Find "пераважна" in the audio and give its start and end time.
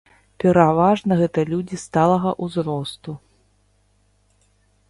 0.43-1.13